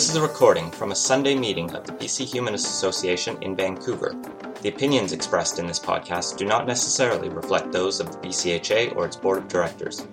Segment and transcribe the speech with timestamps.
[0.00, 4.16] This is a recording from a Sunday meeting of the BC Humanist Association in Vancouver.
[4.62, 9.04] The opinions expressed in this podcast do not necessarily reflect those of the BCHA or
[9.04, 10.06] its board of directors.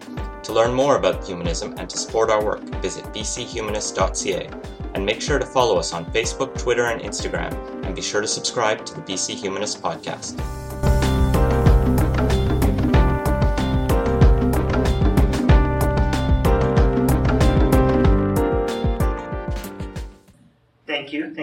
[0.44, 4.50] To learn more about humanism and to support our work, visit bchumanist.ca
[4.94, 7.54] and make sure to follow us on Facebook, Twitter, and Instagram,
[7.86, 10.38] and be sure to subscribe to the BC Humanist podcast.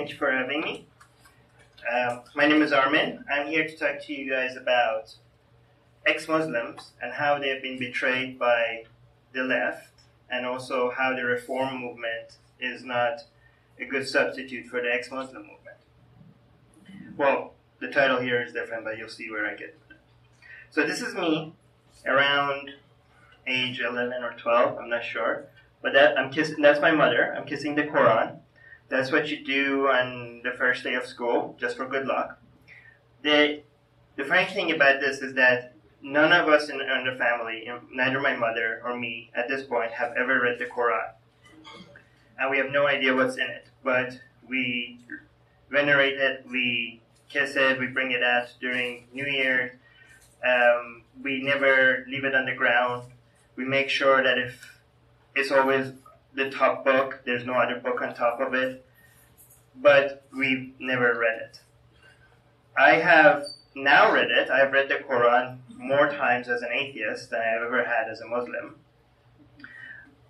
[0.04, 0.18] Thank you.
[0.18, 0.86] For having me.
[1.90, 3.24] Um, my name is Armin.
[3.32, 5.14] I'm here to talk to you guys about
[6.04, 8.84] ex Muslims and how they have been betrayed by
[9.32, 9.88] the left,
[10.28, 13.22] and also how the reform movement is not
[13.80, 15.78] a good substitute for the ex Muslim movement.
[17.16, 19.74] Well, the title here is different, but you'll see where I get.
[20.70, 21.54] So, this is me
[22.04, 22.72] around
[23.46, 25.46] age 11 or 12, I'm not sure.
[25.80, 27.34] But that, I'm kissing, that's my mother.
[27.34, 28.40] I'm kissing the Quran.
[28.88, 32.38] That's what you do on the first day of school, just for good luck.
[33.22, 33.62] The,
[34.16, 38.20] the funny thing about this is that none of us in, in the family, neither
[38.20, 41.12] my mother or me at this point, have ever read the Quran.
[42.38, 43.66] And we have no idea what's in it.
[43.82, 45.00] But we
[45.70, 49.78] venerate it, we kiss it, we bring it out during New Year.
[50.46, 53.10] Um, we never leave it on the ground.
[53.56, 54.80] We make sure that if
[55.34, 55.92] it's always
[56.34, 57.22] the top book.
[57.24, 58.84] There's no other book on top of it.
[59.76, 61.60] But we've never read it.
[62.76, 64.50] I have now read it.
[64.50, 68.26] I've read the Quran more times as an atheist than I've ever had as a
[68.26, 68.76] Muslim.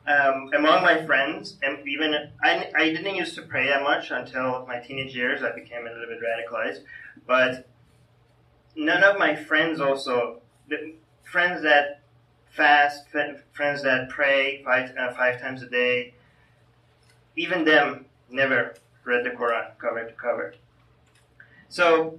[0.07, 4.67] Um, among my friends, and even I, I didn't used to pray that much until
[4.67, 5.43] my teenage years.
[5.43, 6.81] I became a little bit radicalized,
[7.27, 7.67] but
[8.77, 12.03] none of my friends also, the friends that
[12.55, 13.09] fast,
[13.53, 16.15] friends that pray five, uh, five times a day,
[17.37, 18.75] even them never
[19.05, 20.55] read the Quran cover to cover.
[21.69, 22.19] So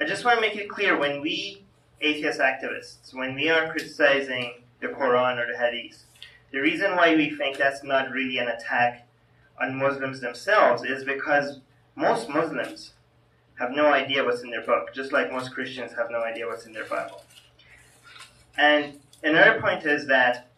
[0.00, 1.64] I just want to make it clear when we,
[2.00, 6.04] atheist activists, when we are criticizing the Quran or the Hadith,
[6.52, 9.08] the reason why we think that's not really an attack
[9.60, 11.60] on Muslims themselves is because
[11.96, 12.94] most Muslims
[13.58, 16.66] have no idea what's in their book, just like most Christians have no idea what's
[16.66, 17.22] in their Bible.
[18.56, 20.48] And Another point is that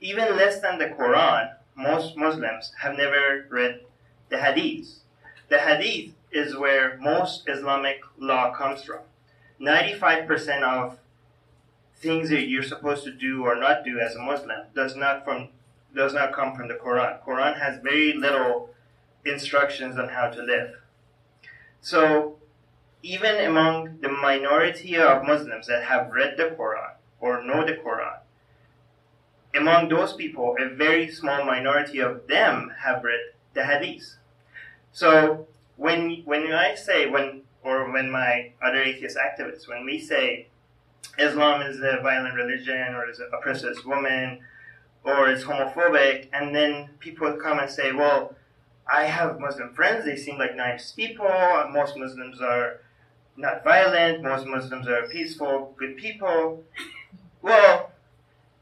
[0.00, 3.80] even less than the Quran, most Muslims have never read
[4.28, 5.00] the Hadith.
[5.48, 9.00] The Hadith is where most Islamic law comes from.
[9.60, 10.98] 95% of
[11.96, 15.48] things that you're supposed to do or not do as a Muslim does not from
[15.94, 17.18] does not come from the Quran.
[17.24, 18.70] Quran has very little
[19.24, 20.76] instructions on how to live.
[21.80, 22.37] So
[23.02, 28.18] even among the minority of Muslims that have read the Quran or know the Quran,
[29.54, 33.20] among those people, a very small minority of them have read
[33.54, 34.16] the Hadith.
[34.92, 40.48] So when when I say when or when my other atheist activists when we say
[41.18, 44.40] Islam is a violent religion or is oppresses women
[45.04, 48.34] or is homophobic, and then people come and say, well,
[48.90, 50.04] I have Muslim friends.
[50.04, 51.28] They seem like nice people.
[51.70, 52.80] Most Muslims are
[53.38, 56.64] not violent, most Muslims are peaceful, good people.
[57.40, 57.92] Well,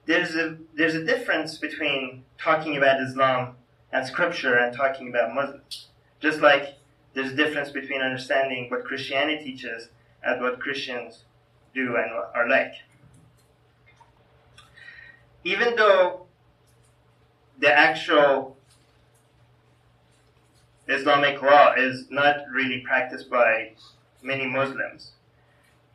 [0.05, 3.57] there's a there's a difference between talking about Islam
[3.91, 5.89] and scripture and talking about Muslims.
[6.21, 6.77] Just like
[7.15, 9.89] there's a difference between understanding what Christianity teaches
[10.23, 11.25] and what Christians
[11.75, 12.75] do and are like.
[15.43, 16.27] Even though
[17.59, 18.57] the actual
[20.89, 23.73] Islamic law is not really practiced by
[24.23, 25.13] many Muslims,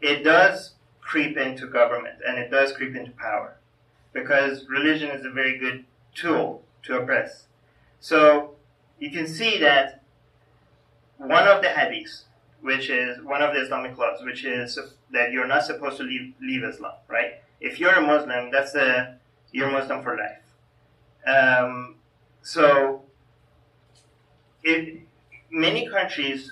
[0.01, 3.57] it does creep into government and it does creep into power
[4.13, 7.45] because religion is a very good tool to oppress.
[7.99, 8.55] So
[8.99, 10.03] you can see that
[11.17, 12.23] one of the hadiths,
[12.61, 14.77] which is one of the Islamic laws, which is
[15.11, 17.41] that you're not supposed to leave, leave Islam, right?
[17.59, 19.17] If you're a Muslim, that's a
[19.51, 20.37] you're Muslim for life.
[21.27, 21.95] Um,
[22.41, 23.03] so,
[24.63, 25.03] in
[25.51, 26.51] many countries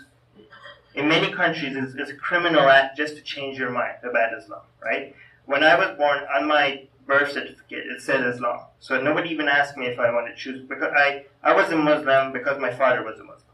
[0.99, 4.61] in many countries it's, it's, a criminal act just to change your mind about Islam,
[4.83, 5.15] right?
[5.45, 8.59] When I was born, on my birth certificate, it said Islam.
[8.81, 11.77] So nobody even asked me if I wanted to choose because I, I was a
[11.77, 13.45] Muslim because my father was a Muslim.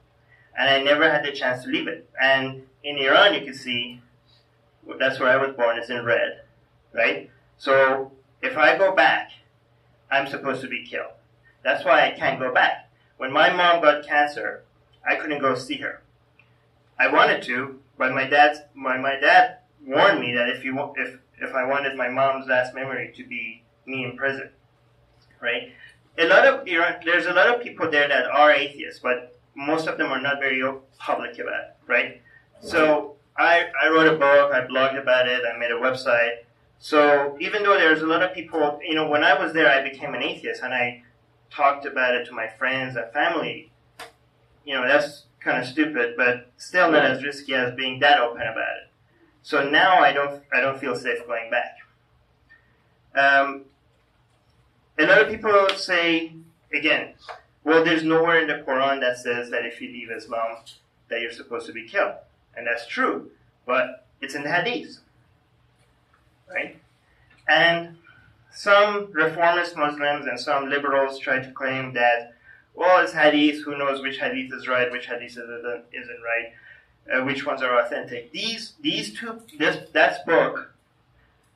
[0.58, 2.10] And I never had the chance to leave it.
[2.22, 4.02] And in Iran, you can see,
[5.00, 6.42] that's where I was born, it's in red,
[6.94, 7.30] right?
[7.58, 8.12] So
[8.42, 9.32] if I go back,
[10.10, 11.14] I'm supposed to be killed.
[11.64, 12.90] That's why I can't go back.
[13.18, 14.64] When my mom got cancer,
[15.08, 16.02] I couldn't go see her
[16.98, 21.20] I wanted to, but my dad, my, my dad warned me that if you if
[21.40, 24.50] if I wanted my mom's last memory to be me in prison,
[25.42, 25.74] right?
[26.18, 29.98] a lot of there's a lot of people there that are atheists, but most of
[29.98, 30.62] them are not very
[30.98, 32.22] public about it, right?
[32.62, 36.38] So I, I wrote a book, I blogged about it, I made a website.
[36.80, 39.88] So even though there's a lot of people, you know, when I was there, I
[39.88, 41.04] became an atheist and I
[41.50, 43.72] talked about it to my friends and family.
[44.66, 48.42] You know, that's kind of stupid, but still not as risky as being that open
[48.42, 48.90] about it.
[49.44, 51.78] So now I don't, I don't feel safe going back.
[53.16, 53.66] Um,
[54.98, 56.34] a lot of people say,
[56.74, 57.14] again,
[57.64, 60.58] well, there's nowhere in the Quran that says that if you leave Islam,
[61.10, 62.16] that you're supposed to be killed.
[62.58, 63.32] And that's true,
[63.66, 65.00] but it's in the Hadith.
[66.50, 66.80] Right?
[67.48, 67.98] And
[68.52, 72.35] some reformist Muslims and some liberals try to claim that,
[72.76, 76.54] well, it's Hadith, who knows which Hadith is right, which Hadith isn't, right,
[77.14, 78.32] uh, which ones are authentic.
[78.32, 80.74] These, these two, this, that's book,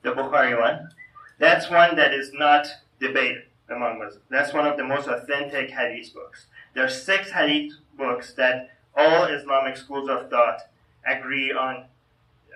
[0.01, 0.89] the Bukhari one,
[1.38, 2.68] that's one that is not
[3.00, 4.24] debated among Muslims.
[4.30, 6.48] That's one of the most authentic hadith books.
[6.74, 10.62] There are six hadith books that all Islamic schools of thought
[11.06, 11.86] agree on,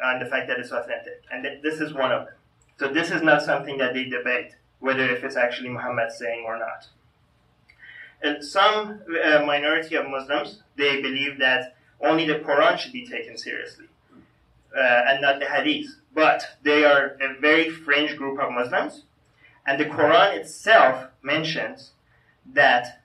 [0.03, 1.23] on the fact that it's authentic.
[1.31, 2.35] And th- this is one of them.
[2.79, 6.57] So this is not something that they debate, whether if it's actually Muhammad saying or
[6.57, 6.87] not.
[8.41, 13.85] Some uh, minority of Muslims, they believe that only the Quran should be taken seriously,
[14.75, 15.95] uh, and not the Hadith.
[16.13, 19.03] But they are a very fringe group of Muslims,
[19.65, 21.91] and the Quran itself mentions
[22.53, 23.01] that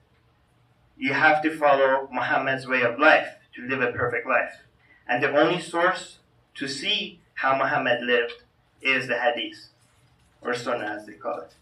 [0.97, 4.63] you have to follow Muhammad's way of life to live a perfect life.
[5.07, 6.19] And the only source
[6.55, 8.43] to see how Muhammad lived
[8.81, 9.69] is the Hadith,
[10.41, 11.53] or Sunnah as they call it.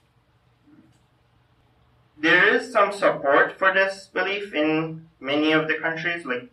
[2.19, 6.25] There is some support for this belief in many of the countries.
[6.25, 6.51] Like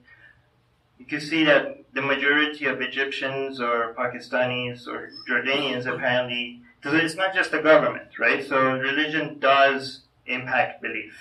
[0.98, 7.14] you can see that the majority of Egyptians or Pakistanis or Jordanians apparently because it's
[7.14, 8.46] not just the government, right?
[8.46, 11.14] So religion does impact belief.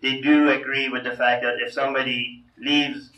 [0.00, 3.10] They do agree with the fact that if somebody leaves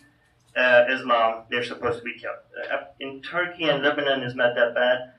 [0.57, 2.37] uh, Islam, they're supposed to be killed.
[2.71, 5.13] Uh, in Turkey and Lebanon is not that bad,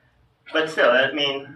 [0.52, 1.48] but still, I mean,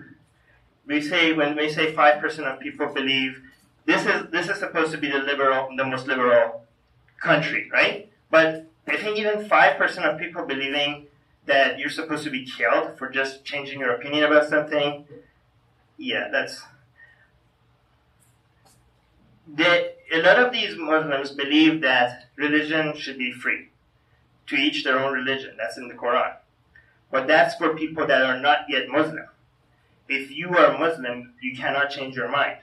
[0.87, 3.43] we say when we say five percent of people believe
[3.87, 6.65] this is this is supposed to be the liberal, the most liberal
[7.21, 8.11] country, right?
[8.31, 11.07] But I think even five percent of people believing
[11.47, 15.07] that you're supposed to be killed for just changing your opinion about something,
[15.97, 16.63] yeah, that's.
[19.55, 23.69] The, a lot of these Muslims believe that religion should be free,
[24.49, 25.55] to each their own religion.
[25.57, 26.35] That's in the Quran.
[27.13, 29.29] But that's for people that are not yet Muslim.
[30.09, 32.59] If you are Muslim, you cannot change your mind.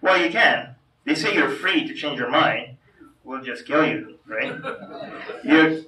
[0.00, 0.76] Well, you can.
[1.04, 2.76] They say you're free to change your mind.
[3.24, 4.54] We'll just kill you, right?
[5.44, 5.80] You're,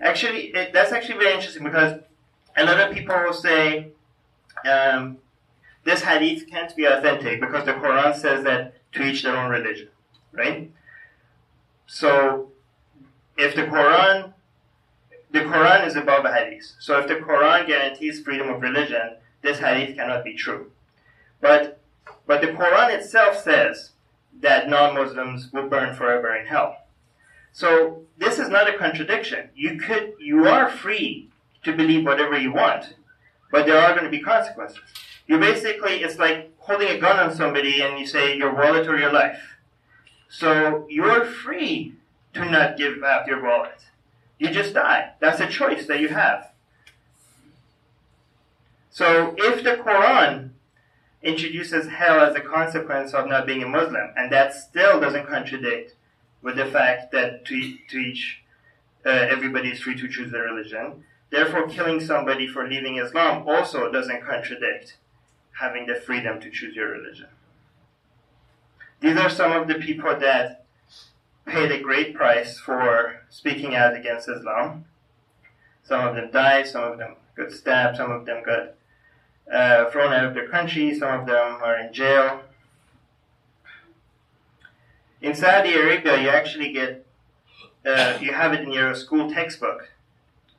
[0.00, 2.00] Actually, it, that's actually very interesting because
[2.56, 3.88] a lot of people will say
[4.70, 5.18] um,
[5.84, 9.88] this hadith can't be authentic because the Quran says that to each their own religion,
[10.32, 10.70] right?
[11.86, 12.50] So,
[13.38, 14.32] if the Quran,
[15.30, 16.74] the Quran is above the hadith.
[16.78, 20.72] So, if the Quran guarantees freedom of religion, this hadith cannot be true.
[21.40, 21.80] But,
[22.26, 23.92] but the Quran itself says
[24.40, 26.76] that non-Muslims will burn forever in hell.
[27.52, 29.50] So this is not a contradiction.
[29.54, 31.30] You could, you are free
[31.64, 32.94] to believe whatever you want,
[33.50, 34.78] but there are going to be consequences.
[35.26, 38.98] You basically, it's like holding a gun on somebody and you say your wallet or
[38.98, 39.56] your life.
[40.28, 41.94] So you're free
[42.34, 43.86] to not give up your wallet.
[44.38, 45.12] You just die.
[45.20, 46.52] That's a choice that you have.
[48.90, 50.50] So if the Quran
[51.26, 55.94] introduces hell as a consequence of not being a Muslim, and that still doesn't contradict
[56.42, 58.42] with the fact that to, to each,
[59.04, 61.04] uh, everybody is free to choose their religion.
[61.30, 64.96] Therefore, killing somebody for leaving Islam also doesn't contradict
[65.60, 67.28] having the freedom to choose your religion.
[69.00, 70.64] These are some of the people that
[71.46, 74.84] paid a great price for speaking out against Islam.
[75.82, 78.74] Some of them died, some of them got stabbed, some of them got
[79.52, 82.40] uh, thrown out of their country, some of them are in jail.
[85.20, 87.06] In Saudi Arabia, you actually get,
[87.84, 89.90] uh, you have it in your school textbook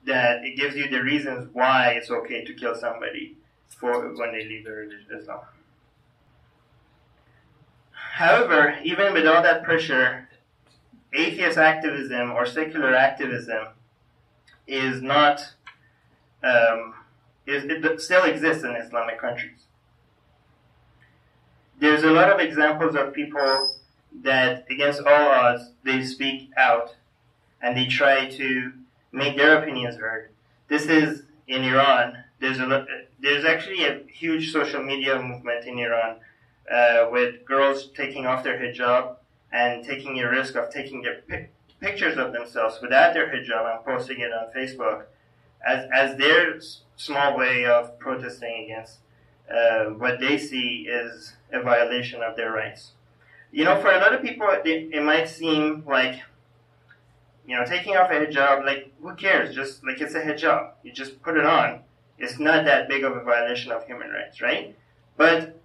[0.06, 3.36] that it gives you the reasons why it's okay to kill somebody
[3.68, 5.42] for when they leave their religion, Islam.
[7.92, 10.28] However, even with all that pressure,
[11.14, 13.68] atheist activism or secular activism
[14.66, 15.54] is not,
[16.44, 16.96] um,
[17.48, 19.60] is, it still exists in Islamic countries.
[21.80, 23.76] There's a lot of examples of people
[24.24, 26.96] that against all odds they speak out
[27.62, 28.72] and they try to
[29.12, 30.30] make their opinions heard.
[30.68, 32.86] This is in Iran there's a
[33.20, 36.18] there's actually a huge social media movement in Iran
[36.72, 39.16] uh, with girls taking off their hijab
[39.52, 43.86] and taking a risk of taking their pic- pictures of themselves without their hijab and
[43.86, 45.06] posting it on Facebook
[45.66, 46.60] as as their
[46.96, 48.98] small way of protesting against
[49.52, 52.92] uh, what they see is a violation of their rights.
[53.52, 56.22] You know, for a lot of people, it, it might seem like
[57.48, 59.56] you know, taking off a hijab, like, who cares?
[59.56, 60.72] Just like it's a hijab.
[60.84, 61.80] You just put it on.
[62.20, 64.76] It's not that big of a violation of human rights, right?
[65.16, 65.60] But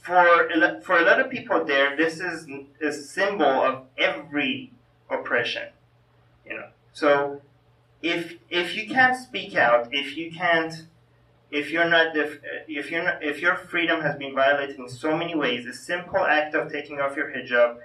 [0.00, 0.48] for
[0.82, 2.46] for a lot of people there, this is
[2.80, 4.72] a symbol of every
[5.10, 5.68] oppression.
[6.46, 7.42] You know, so
[8.02, 10.86] if if you can't speak out, if you can't,
[11.50, 15.34] if you're not, if you're not, if your freedom has been violated in so many
[15.34, 17.78] ways, a simple act of taking off your hijab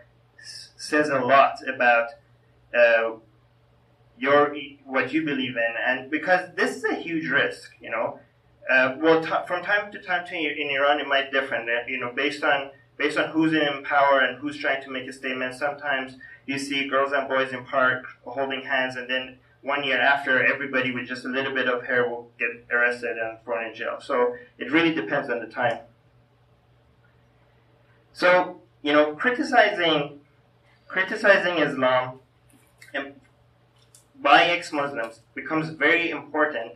[0.75, 2.09] says a lot about
[2.75, 3.12] uh,
[4.17, 4.55] your
[4.86, 8.19] what you believe in, and because this is a huge risk, you know.
[8.69, 12.00] Uh, well, t- from time to time to in Iran, it might differ, uh, you
[12.00, 15.53] know, based on based on who's in power and who's trying to make a statement.
[15.53, 20.45] Sometimes you see girls and boys in park holding hands, and then one year after,
[20.45, 23.97] everybody with just a little bit of hair will get arrested and thrown in jail.
[24.00, 25.79] So it really depends on the time.
[28.13, 30.21] So you know, criticizing
[30.88, 32.19] criticizing Islam
[34.21, 36.71] by ex-Muslims becomes very important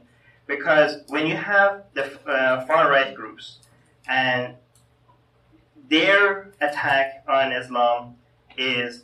[0.45, 3.59] because when you have the uh, far-right groups
[4.07, 4.55] and
[5.89, 8.15] their attack on Islam
[8.57, 9.03] is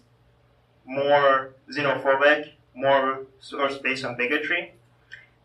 [0.86, 4.74] more xenophobic, more source based on bigotry,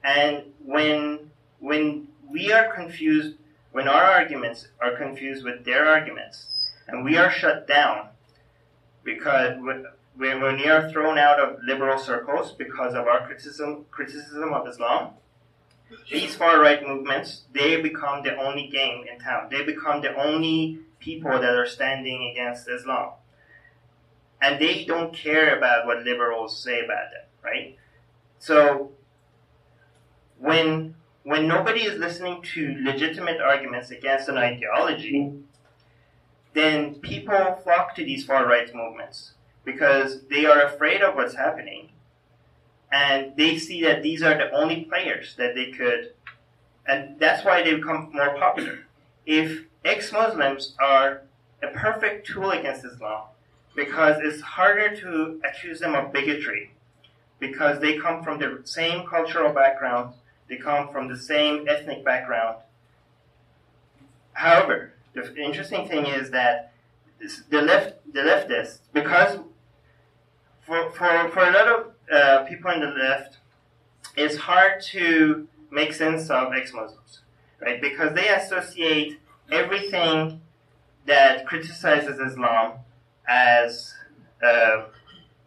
[0.05, 3.37] and when when we are confused,
[3.73, 6.47] when our arguments are confused with their arguments,
[6.89, 8.09] and we are shut down
[9.05, 14.53] because when, when we are thrown out of liberal circles because of our criticism criticism
[14.53, 15.15] of Islam,
[16.11, 19.49] these far right movements they become the only game in town.
[19.51, 23.13] They become the only people that are standing against Islam,
[24.43, 27.77] and they don't care about what liberals say about them, right?
[28.39, 28.91] So
[30.39, 35.33] when when nobody is listening to legitimate arguments against an ideology,
[36.53, 39.35] then people flock to these far right movements
[39.65, 41.91] because they are afraid of what's happening
[42.91, 46.13] and they see that these are the only players that they could
[46.87, 48.81] and that's why they become more popular
[49.25, 51.23] if ex-muslims are
[51.63, 53.23] a perfect tool against islam
[53.75, 56.71] because it's harder to accuse them of bigotry
[57.39, 60.15] because they come from the same cultural background
[60.49, 62.57] they come from the same ethnic background
[64.35, 66.73] however the interesting thing is that
[67.51, 69.39] the left the leftists because
[70.65, 73.39] for, for, for a lot of uh, people on the left,
[74.17, 77.21] it's hard to make sense of ex-Muslims,
[77.61, 77.81] right?
[77.81, 79.19] Because they associate
[79.51, 80.41] everything
[81.07, 82.73] that criticizes Islam
[83.29, 83.95] as
[84.43, 84.85] uh,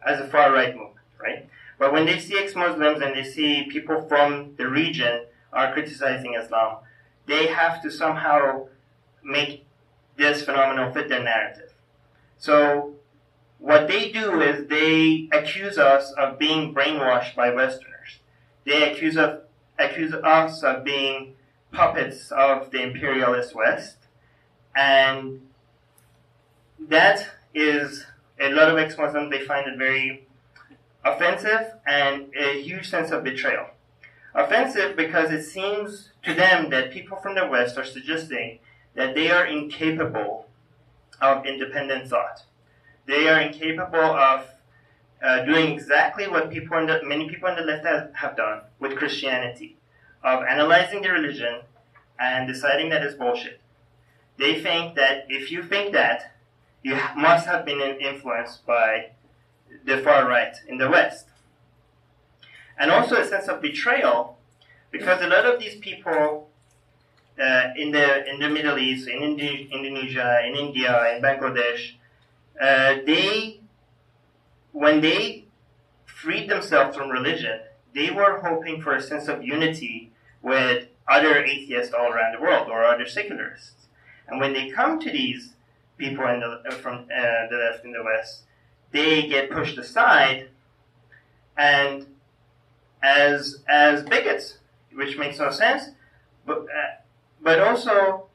[0.06, 1.50] as a far right movement, right?
[1.78, 6.78] But when they see ex-Muslims and they see people from the region are criticizing Islam,
[7.26, 8.68] they have to somehow
[9.24, 9.66] make
[10.16, 11.74] this phenomenon fit their narrative.
[12.38, 12.94] So
[13.60, 18.20] what they do is they accuse us of being brainwashed by Westerners.
[18.66, 19.42] They accuse of
[19.78, 21.36] accuse us of being
[21.72, 23.98] puppets of the imperialist West,
[24.76, 25.42] and
[26.80, 28.06] that is
[28.40, 29.32] a lot of ex-Muslims.
[29.32, 30.28] They find it very
[31.04, 33.68] offensive and a huge sense of betrayal.
[34.34, 38.60] Offensive because it seems to them that people from the West are suggesting
[38.94, 40.48] that they are incapable
[41.22, 42.44] of independent thought
[43.06, 44.48] they are incapable of
[45.24, 48.96] uh, doing exactly what people the, many people on the left have, have done with
[48.96, 49.78] Christianity,
[50.24, 51.62] of analyzing the religion
[52.20, 53.62] and deciding that it's bullshit.
[54.38, 56.35] They think that if you think that,
[56.86, 59.10] you must have been influenced by
[59.86, 61.26] the far right in the West.
[62.78, 64.38] And also a sense of betrayal,
[64.92, 66.48] because a lot of these people
[67.42, 71.94] uh, in the in the Middle East, in Indi- Indonesia, in India, in Bangladesh,
[72.62, 73.62] uh, they,
[74.72, 75.46] when they
[76.06, 77.62] freed themselves from religion,
[77.96, 80.12] they were hoping for a sense of unity
[80.44, 83.88] with other atheists all around the world or other secularists.
[84.28, 85.55] And when they come to these
[85.98, 88.44] people in the, uh, from uh, the left in the West,
[88.92, 90.50] they get pushed aside
[91.58, 92.06] and
[93.04, 94.58] as as bigots,
[94.94, 95.90] which makes no sense.
[96.46, 97.02] But uh,
[97.42, 98.28] but also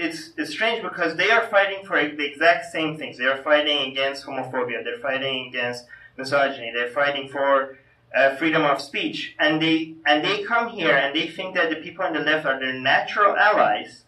[0.00, 3.18] it's, it's strange because they are fighting for the exact same things.
[3.18, 4.82] They are fighting against homophobia.
[4.82, 5.84] They're fighting against
[6.16, 6.72] misogyny.
[6.74, 7.76] They're fighting for
[8.14, 11.76] uh, freedom of speech, and they and they come here and they think that the
[11.76, 14.04] people on the left are their natural allies,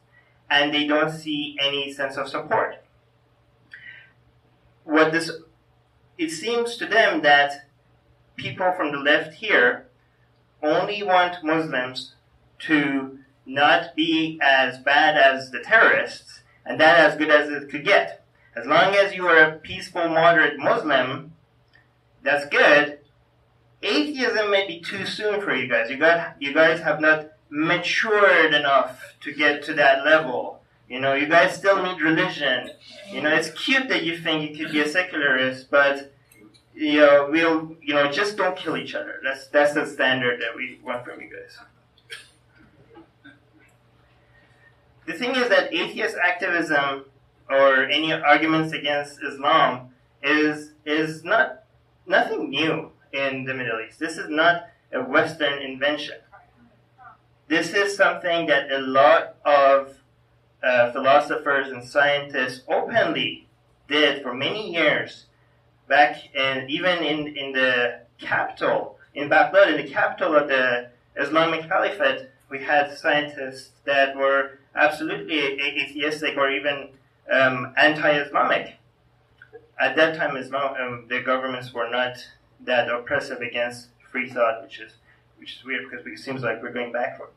[0.53, 2.85] and they don't see any sense of support.
[4.85, 5.31] What this
[6.19, 7.69] it seems to them that
[8.37, 9.87] people from the left here
[10.63, 12.15] only want Muslims
[12.61, 17.85] to not be as bad as the terrorists, and that as good as it could
[17.85, 18.25] get.
[18.55, 21.33] As long as you are a peaceful, moderate Muslim,
[22.23, 22.99] that's good.
[23.83, 25.91] Atheism may be too soon for you guys.
[25.91, 30.63] You got, you guys have not matured enough to get to that level.
[30.89, 32.71] You know, you guys still need religion.
[33.11, 36.15] You know, it's cute that you think you could be a secularist, but
[36.75, 39.21] you know, we'll, you know, just don't kill each other.
[39.23, 41.59] That's that's the standard that we want from you guys.
[45.05, 47.05] The thing is that atheist activism
[47.51, 49.91] or any arguments against Islam
[50.23, 51.65] is is not
[52.07, 53.99] nothing new in the Middle East.
[53.99, 56.17] This is not a Western invention.
[57.49, 59.97] This is something that a lot of
[60.63, 63.47] uh, philosophers and scientists openly
[63.89, 65.27] did for many years
[65.89, 71.69] back and even in, in the capital, in Baghdad, in the capital of the Islamic
[71.69, 76.89] Caliphate, we had scientists that were absolutely atheistic or even
[77.31, 78.75] um, anti-Islamic.
[79.81, 82.17] At that time, Islam, um, the governments were not
[82.61, 84.93] that oppressive against free thought, which is
[85.43, 87.31] which is weird because it seems like we're going backward.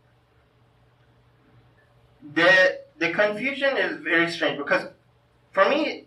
[2.33, 4.87] The the confusion is very strange because,
[5.51, 6.05] for me,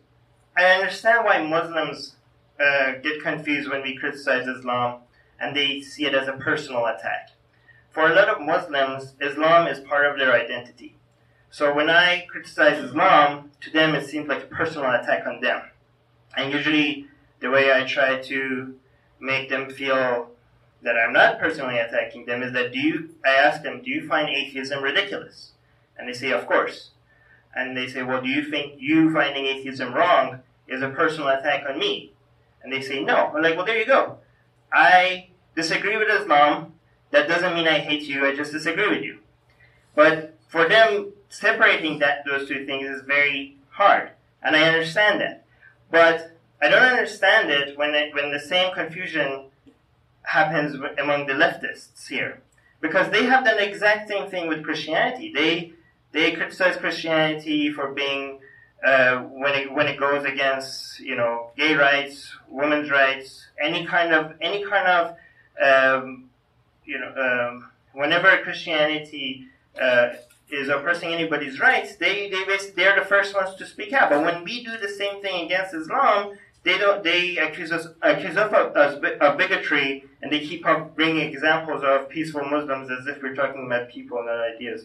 [0.57, 2.15] I understand why Muslims
[2.59, 5.01] uh, get confused when we criticize Islam
[5.41, 7.31] and they see it as a personal attack.
[7.91, 10.95] For a lot of Muslims, Islam is part of their identity.
[11.51, 15.63] So when I criticize Islam, to them it seems like a personal attack on them.
[16.37, 17.07] And usually
[17.41, 18.75] the way I try to
[19.21, 20.31] make them feel
[20.83, 24.07] that I'm not personally attacking them is that do you, I ask them, do you
[24.07, 25.53] find atheism ridiculous?
[25.99, 26.91] And they say, of course.
[27.55, 31.65] And they say, well, do you think you finding atheism wrong is a personal attack
[31.69, 32.13] on me?
[32.63, 33.33] And they say, no.
[33.35, 34.19] I'm like, well, there you go.
[34.73, 36.75] I disagree with Islam.
[37.11, 38.27] That doesn't mean I hate you.
[38.27, 39.19] I just disagree with you.
[39.95, 44.11] But for them, separating that those two things is very hard,
[44.43, 45.45] and I understand that.
[45.91, 49.47] But I don't understand it when it, when the same confusion
[50.29, 52.43] happens among the leftists here,
[52.81, 55.33] because they have done the exact same thing with Christianity.
[55.35, 55.73] They
[56.13, 58.41] they criticize Christianity for being
[58.85, 64.13] uh, when it when it goes against you know gay rights, women's rights, any kind
[64.13, 65.17] of any kind of
[65.65, 66.29] um,
[66.85, 69.47] you know um, whenever Christianity
[69.81, 70.11] uh,
[70.51, 72.45] is oppressing anybody's rights, they they
[72.77, 74.11] they're the first ones to speak out.
[74.11, 76.37] But when we do the same thing against Islam,
[76.69, 81.33] they don't they accuse us accuse us of, of bigotry, and they keep on bringing
[81.33, 84.85] examples of peaceful Muslims as if we're talking about people, and not ideas.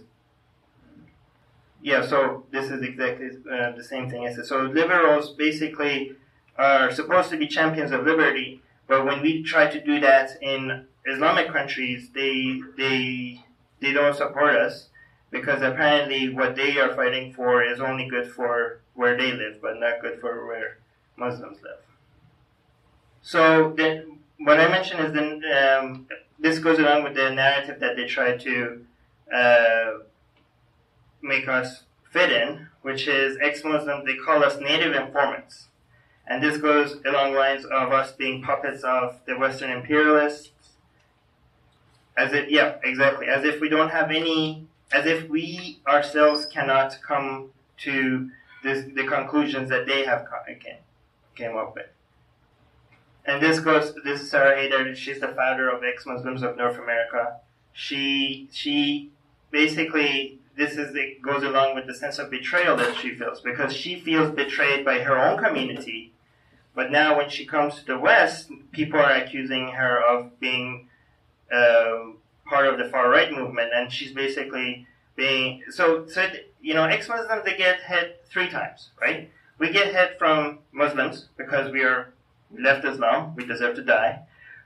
[1.82, 4.46] Yeah, so this is exactly uh, the same thing I said.
[4.46, 6.16] So liberals basically
[6.58, 10.86] are supposed to be champions of liberty, but when we try to do that in
[11.06, 13.44] Islamic countries, they they
[13.82, 14.88] they don't support us
[15.32, 19.82] because apparently what they are fighting for is only good for where they live, but
[19.82, 20.78] not good for where
[21.18, 21.78] Muslims live.
[23.22, 26.08] So then, what I mentioned is then um,
[26.40, 28.86] this goes along with the narrative that they try to
[29.34, 29.92] uh,
[31.22, 34.06] make us fit in, which is ex-Muslims.
[34.06, 35.68] They call us native informants,
[36.28, 40.50] and this goes along lines of us being puppets of the Western imperialists.
[42.16, 43.28] As if, yeah, exactly.
[43.28, 48.30] As if we don't have any as if we ourselves cannot come to
[48.64, 50.78] this, the conclusions that they have come, came,
[51.36, 51.88] came up with.
[53.26, 57.38] And this goes, this is Sarah Haider, she's the founder of Ex-Muslims of North America.
[57.72, 59.12] She, she
[59.52, 63.74] basically, this is, it goes along with the sense of betrayal that she feels, because
[63.74, 66.12] she feels betrayed by her own community.
[66.76, 70.90] But now when she comes to the West, people are accusing her of being,
[71.52, 72.14] uh,
[72.46, 76.06] part of the far right movement, and she's basically being so.
[76.08, 76.28] So
[76.62, 79.30] you know, ex-Muslims they get hit three times, right?
[79.64, 82.14] We get hit from Muslims because we are
[82.52, 84.24] left Islam, we deserve to die.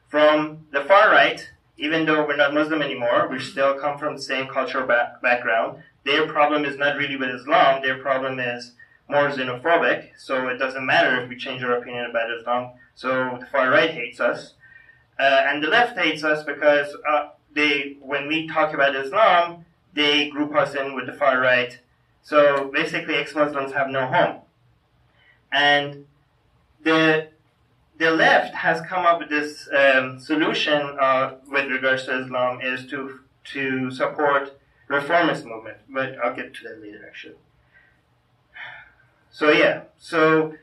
[0.07, 4.21] From the far right, even though we're not Muslim anymore, we still come from the
[4.23, 5.83] same cultural back- background.
[6.03, 7.83] Their problem is not really with Islam.
[7.83, 8.71] Their problem is
[9.07, 10.13] more xenophobic.
[10.17, 12.71] So it doesn't matter if we change our opinion about Islam.
[12.95, 14.55] So the far right hates us,
[15.19, 20.29] uh, and the left hates us because uh, they, when we talk about Islam, they
[20.29, 21.79] group us in with the far right.
[22.23, 24.41] So basically, ex-Muslims have no home.
[25.57, 26.05] And
[26.83, 27.29] the
[27.97, 32.85] the left has come up with this um, solution uh, with regards to Islam is
[32.91, 32.99] to
[33.53, 34.43] to support
[34.87, 37.39] reformist movement, but I'll get to that later actually.
[39.31, 40.53] So yeah, so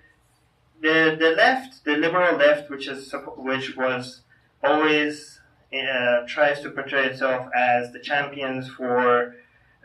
[0.80, 4.20] the the left, the liberal left, which is which was
[4.62, 5.40] always
[5.72, 9.34] uh, tries to portray itself as the champions for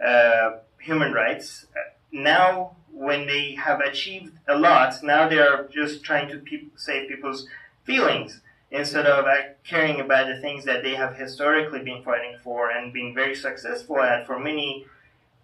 [0.06, 1.66] uh, human rights.
[2.12, 7.08] Now, when they have achieved a lot, now they are just trying to pe- save
[7.08, 7.48] people's
[7.86, 12.70] feelings instead of uh, caring about the things that they have historically been fighting for
[12.70, 14.86] and been very successful at for many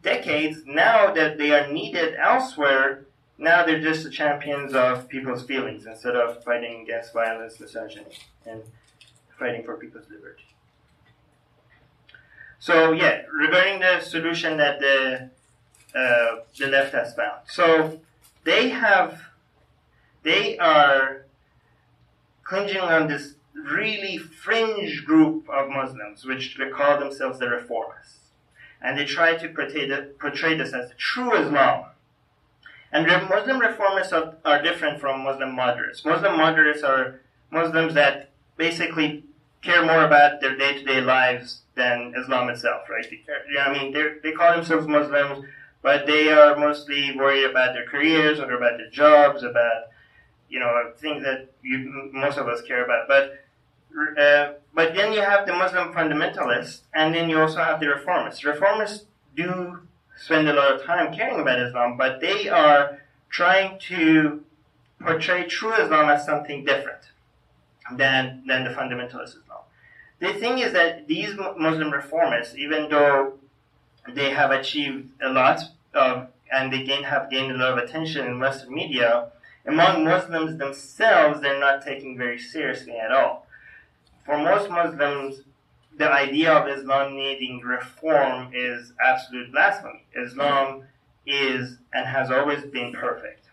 [0.04, 0.64] decades.
[0.66, 3.06] Now that they are needed elsewhere,
[3.38, 8.64] now they're just the champions of people's feelings instead of fighting against violence, misogyny, and
[9.40, 10.44] fighting for people's liberty.
[12.60, 15.30] So yeah, regarding the solution that the
[15.96, 18.00] uh, the left has found, so
[18.44, 19.22] they have
[20.24, 21.26] they are
[22.44, 28.32] clinging on this really fringe group of Muslims, which they call themselves the reformists,
[28.82, 31.86] and they try to portray, the, portray this as true Islam.
[32.92, 36.06] And Muslim reformists are, are different from Muslim moderates.
[36.06, 37.20] Muslim moderates are
[37.52, 39.24] Muslims that basically
[39.62, 43.06] care more about their day-to-day lives than Islam itself, right?
[43.10, 45.46] They, I mean, they call themselves Muslims,
[45.86, 49.84] but they are mostly worried about their careers or about their jobs, about
[50.50, 53.08] you know things that you, most of us care about.
[53.08, 53.46] But
[54.20, 58.44] uh, but then you have the Muslim fundamentalists, and then you also have the reformists.
[58.44, 59.04] Reformists
[59.36, 59.80] do
[60.18, 64.44] spend a lot of time caring about Islam, but they are trying to
[65.00, 67.04] portray true Islam as something different
[67.96, 69.62] than than the fundamentalist Islam.
[70.18, 73.34] The thing is that these Muslim reformists, even though
[74.12, 75.62] they have achieved a lot
[75.96, 79.32] of, and they gain, have gained a lot of attention in Western media,
[79.66, 83.48] among Muslims themselves, they're not taken very seriously at all.
[84.26, 85.42] For most Muslims,
[85.98, 90.06] the idea of Islam needing reform is absolute blasphemy.
[90.16, 90.84] Islam
[91.26, 93.46] is and has always been perfect.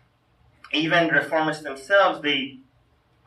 [0.72, 2.58] Even reformists themselves, they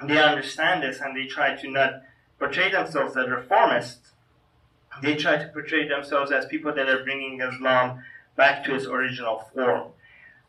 [0.04, 2.02] they understand this and they try to not
[2.38, 4.12] portray themselves as reformists.
[5.02, 8.04] They try to portray themselves as people that are bringing Islam
[8.36, 9.92] back to its original form.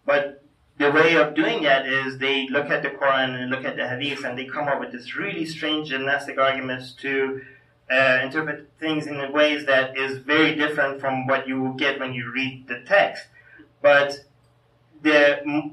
[0.04, 0.42] But
[0.78, 3.88] the way of doing that is they look at the Quran and look at the
[3.88, 7.42] Hadith and they come up with this really strange gymnastic arguments to
[7.90, 12.12] uh, interpret things in ways that is very different from what you will get when
[12.12, 13.26] you read the text.
[13.80, 14.24] But
[15.02, 15.72] the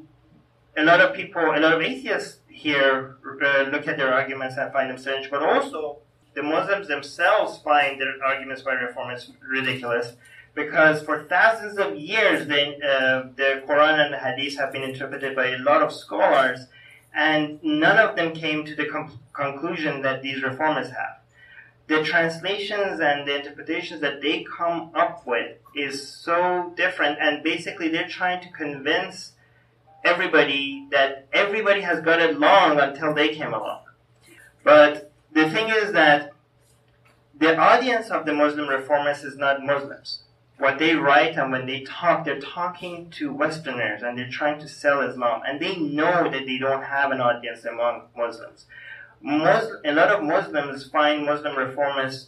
[0.75, 4.71] a lot of people, a lot of atheists here uh, look at their arguments and
[4.71, 5.97] find them strange, but also
[6.33, 10.13] the Muslims themselves find their arguments by reformists ridiculous
[10.55, 15.35] because for thousands of years the, uh, the Quran and the Hadith have been interpreted
[15.35, 16.67] by a lot of scholars
[17.13, 21.19] and none of them came to the com- conclusion that these reformers have.
[21.87, 27.89] The translations and the interpretations that they come up with is so different and basically
[27.89, 29.33] they're trying to convince
[30.03, 33.81] everybody that everybody has got it long until they came along.
[34.63, 36.33] But the thing is that
[37.37, 40.22] the audience of the Muslim reformers is not Muslims.
[40.63, 44.69] What they write and when they talk, they're talking to Westerners and they're trying to
[44.69, 45.41] sell Islam.
[45.45, 48.63] And they know that they don't have an audience among Muslims.
[49.21, 52.27] Muslim, a lot of Muslims find Muslim reformists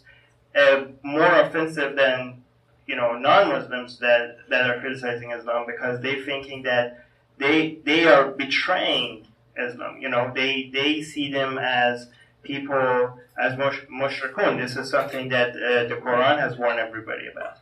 [0.54, 2.44] uh, more offensive than
[2.86, 7.06] you know non-Muslims that, that are criticizing Islam because they're thinking that
[7.38, 10.02] they they are betraying Islam.
[10.02, 12.10] You know, they they see them as
[12.44, 14.60] people as mush, mushrikun.
[14.60, 17.60] This is something that uh, the Quran has warned everybody about.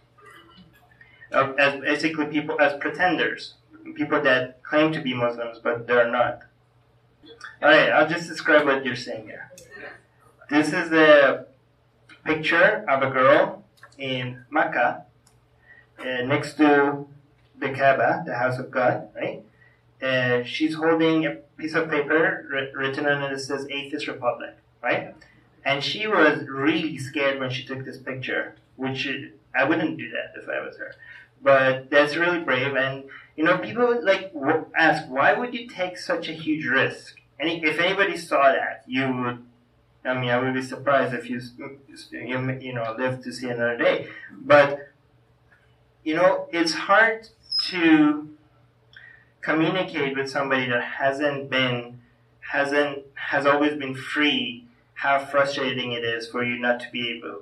[1.34, 3.56] As basically people as pretenders,
[3.96, 6.42] people that claim to be Muslims but they're not.
[7.62, 9.52] All right, I'll just describe what you're saying here.
[10.50, 11.46] This is a
[12.24, 13.64] picture of a girl
[13.98, 15.06] in Mecca
[16.00, 17.08] uh, next to
[17.60, 19.44] the Kaaba, the house of God, right?
[20.02, 25.16] Uh, she's holding a piece of paper written on it that says Atheist Republic right?
[25.66, 29.08] And she was really scared when she took this picture, which
[29.56, 30.94] I wouldn't do that if I was her.
[31.44, 32.76] But that's really brave.
[32.76, 33.04] And,
[33.36, 34.34] you know, people like
[34.76, 37.20] ask, why would you take such a huge risk?
[37.40, 39.46] And if anybody saw that, you would,
[40.06, 41.42] I mean, I would be surprised if you,
[42.12, 44.08] you know, live to see another day.
[44.32, 44.90] But,
[46.04, 47.28] you know, it's hard
[47.70, 48.30] to
[49.42, 52.00] communicate with somebody that hasn't been,
[52.52, 57.42] hasn't, has always been free how frustrating it is for you not to be able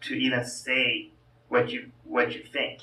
[0.00, 1.08] to even say
[1.48, 2.80] what you what you think.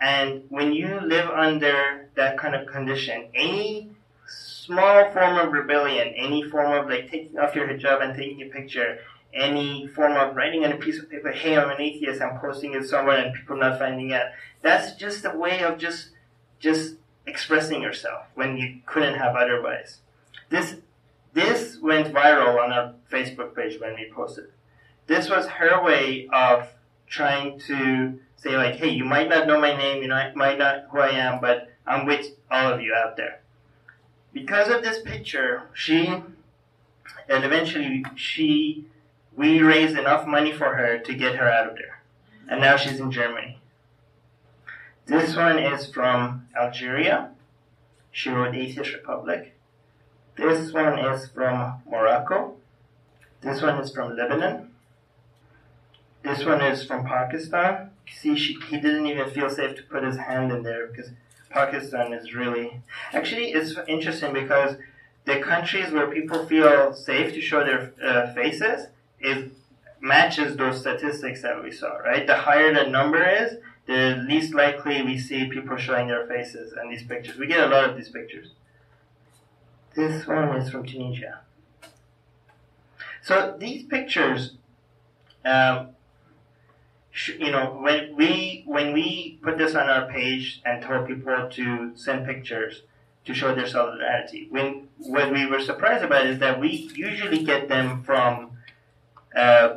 [0.00, 3.90] And when you live under that kind of condition, any
[4.26, 8.46] small form of rebellion, any form of like taking off your hijab and taking a
[8.46, 8.98] picture,
[9.32, 12.74] any form of writing on a piece of paper, hey, I'm an atheist, I'm posting
[12.74, 14.26] it somewhere and people not finding out.
[14.62, 16.10] That's just a way of just
[16.60, 16.94] just
[17.26, 19.98] expressing yourself when you couldn't have otherwise.
[20.50, 20.76] This
[21.32, 24.46] this went viral on our Facebook page when we posted.
[25.06, 26.68] This was her way of
[27.06, 30.84] trying to say like, hey, you might not know my name, you know, might not
[30.90, 33.40] who I am, but I'm with all of you out there.
[34.32, 38.84] Because of this picture, she and eventually she
[39.34, 42.02] we raised enough money for her to get her out of there.
[42.48, 43.58] And now she's in Germany.
[45.06, 47.30] This one is from Algeria.
[48.12, 49.54] She wrote Atheist Republic.
[50.36, 52.56] This one is from Morocco.
[53.40, 54.70] This one is from Lebanon.
[56.22, 57.90] This one is from Pakistan.
[58.12, 61.10] See, she, he didn't even feel safe to put his hand in there because
[61.50, 62.82] Pakistan is really.
[63.12, 64.76] Actually, it's interesting because
[65.24, 68.88] the countries where people feel safe to show their uh, faces
[69.20, 69.50] is
[70.00, 72.26] matches those statistics that we saw, right?
[72.26, 76.90] The higher the number is, the least likely we see people showing their faces in
[76.90, 77.38] these pictures.
[77.38, 78.50] We get a lot of these pictures.
[79.94, 81.40] This one is from Tunisia.
[83.22, 84.56] So these pictures,
[85.44, 85.90] um,
[87.38, 91.92] you know, when we when we put this on our page and told people to
[91.96, 92.82] send pictures
[93.24, 97.68] to show their solidarity, when what we were surprised about is that we usually get
[97.68, 98.50] them from
[99.36, 99.74] uh,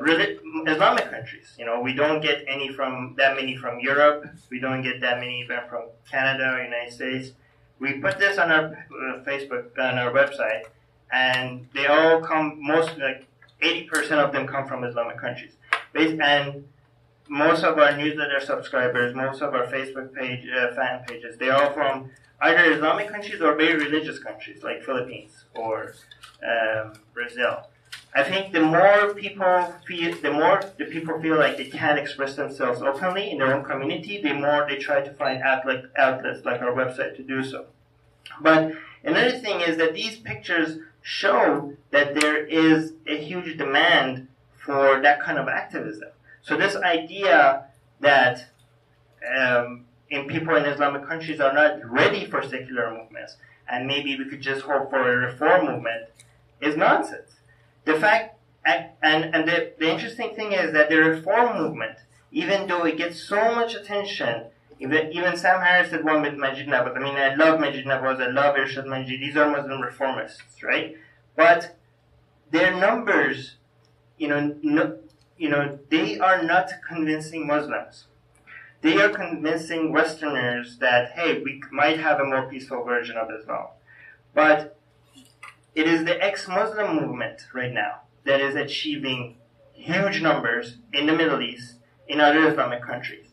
[0.67, 1.53] Islamic countries.
[1.57, 4.27] You know, we don't get any from that many from Europe.
[4.49, 7.31] We don't get that many even from Canada or United States.
[7.79, 10.63] We put this on our uh, Facebook on our website,
[11.11, 12.57] and they all come.
[12.59, 13.27] Most like
[13.61, 15.53] eighty percent of them come from Islamic countries.
[15.93, 16.65] And
[17.29, 21.73] most of our newsletter subscribers, most of our Facebook page uh, fan pages, they're all
[21.73, 22.09] from
[22.41, 25.93] either Islamic countries or very religious countries like Philippines or
[26.43, 27.67] um, Brazil.
[28.15, 32.35] I think the more people feel, the more the people feel like they can't express
[32.35, 36.61] themselves openly in their own community, the more they try to find outlet, outlets like
[36.61, 37.65] our website to do so.
[38.41, 44.99] But another thing is that these pictures show that there is a huge demand for
[45.01, 46.09] that kind of activism.
[46.47, 47.65] So this idea
[47.99, 48.45] that
[49.37, 53.35] um, in people in Islamic countries are not ready for secular movements,
[53.67, 56.05] and maybe we could just hope for a reform movement,
[56.61, 57.35] is nonsense.
[57.83, 61.97] The fact, and, and the, the interesting thing is that the reform movement,
[62.31, 64.45] even though it gets so much attention,
[64.79, 66.95] even, even Sam Harris did one with Maajid Nawaz.
[66.95, 69.19] I mean, I love Maajid Nawaz, I love Irshad Manji.
[69.19, 70.95] These are Muslim reformists, right?
[71.35, 71.77] But
[72.51, 73.55] their numbers,
[74.17, 74.97] you know, no,
[75.37, 78.05] you know, they are not convincing Muslims.
[78.81, 83.67] They are convincing Westerners that, hey, we might have a more peaceful version of Islam.
[84.33, 84.77] But
[85.73, 89.37] it is the ex-Muslim movement right now that is achieving
[89.73, 91.75] huge numbers in the Middle East,
[92.07, 93.27] in other Islamic countries.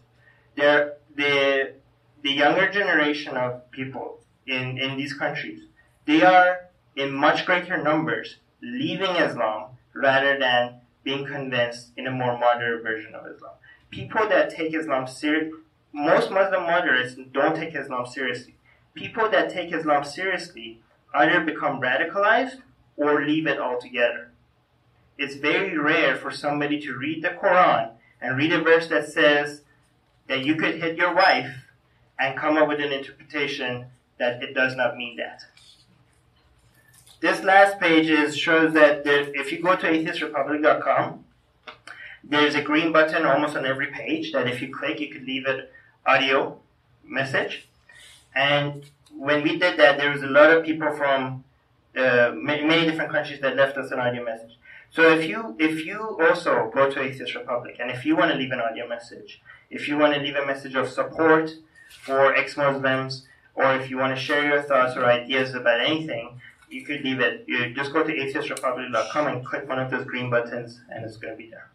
[0.56, 1.74] They're, the,
[2.22, 5.60] the younger generation of people in, in these countries,
[6.06, 12.38] they are in much greater numbers leaving Islam rather than being convinced in a more
[12.38, 13.52] moderate version of Islam.
[13.90, 15.58] People that take Islam seriously,
[15.92, 18.56] most Muslim moderates don't take Islam seriously.
[18.94, 20.80] People that take Islam seriously
[21.14, 22.62] either become radicalized
[22.96, 24.30] or leave it altogether.
[25.16, 27.90] It's very rare for somebody to read the Quran
[28.20, 29.62] and read a verse that says
[30.28, 31.50] that you could hit your wife
[32.18, 33.86] and come up with an interpretation
[34.18, 35.44] that it does not mean that.
[37.24, 41.24] This last page is, shows that there, if you go to atheistrepublic.com,
[42.22, 45.46] there's a green button almost on every page that if you click, you could leave
[45.46, 45.62] an
[46.04, 46.58] audio
[47.02, 47.66] message.
[48.34, 48.84] And
[49.16, 51.44] when we did that, there was a lot of people from
[51.96, 54.58] uh, many, many, different countries that left us an audio message.
[54.90, 58.36] So if you if you also go to Atheist Republic and if you want to
[58.36, 61.54] leave an audio message, if you want to leave a message of support
[61.88, 66.84] for ex-Muslims, or if you want to share your thoughts or ideas about anything, you
[66.84, 67.44] could leave it.
[67.46, 71.32] You just go to atheistrepublic.com and click one of those green buttons, and it's going
[71.34, 71.70] to be there.